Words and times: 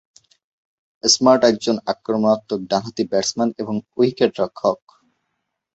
Smart 1.03 1.41
একজন 1.43 1.75
আক্রমণাত্মক 1.93 2.59
ডানহাতি 2.71 3.03
ব্যাটসম্যান 3.11 3.49
এবং 3.61 3.75
উইকেটরক্ষক। 3.97 4.79